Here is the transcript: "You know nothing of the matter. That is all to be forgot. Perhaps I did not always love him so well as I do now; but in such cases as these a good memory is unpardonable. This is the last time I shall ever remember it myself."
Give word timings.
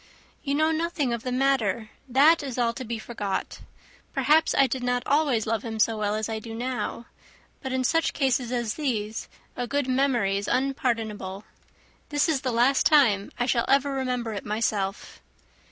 "You 0.41 0.55
know 0.55 0.71
nothing 0.71 1.13
of 1.13 1.21
the 1.21 1.31
matter. 1.31 1.91
That 2.09 2.41
is 2.41 2.57
all 2.57 2.73
to 2.73 2.83
be 2.83 2.97
forgot. 2.97 3.59
Perhaps 4.13 4.55
I 4.55 4.65
did 4.65 4.81
not 4.81 5.03
always 5.05 5.45
love 5.45 5.63
him 5.63 5.77
so 5.77 5.95
well 5.95 6.15
as 6.15 6.27
I 6.27 6.39
do 6.39 6.55
now; 6.55 7.05
but 7.61 7.71
in 7.71 7.83
such 7.83 8.11
cases 8.13 8.51
as 8.51 8.73
these 8.73 9.29
a 9.55 9.67
good 9.67 9.87
memory 9.87 10.39
is 10.39 10.47
unpardonable. 10.47 11.43
This 12.09 12.27
is 12.27 12.41
the 12.41 12.51
last 12.51 12.87
time 12.87 13.31
I 13.39 13.45
shall 13.45 13.65
ever 13.67 13.93
remember 13.93 14.33
it 14.33 14.43
myself." 14.43 15.21